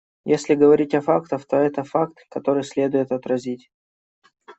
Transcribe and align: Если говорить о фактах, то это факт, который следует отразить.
Если 0.25 0.55
говорить 0.55 0.95
о 0.95 1.01
фактах, 1.01 1.45
то 1.45 1.57
это 1.57 1.83
факт, 1.83 2.25
который 2.31 2.63
следует 2.63 3.11
отразить. 3.11 3.69